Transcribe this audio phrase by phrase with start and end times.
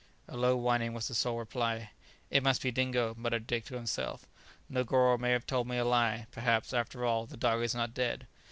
[0.27, 1.91] A low whining was the sole reply.
[2.31, 4.25] "It must be Dingo," muttered Dick to himself;
[4.67, 8.25] "Negoro may have told me a lie; perhaps, after all, the dog is not dead."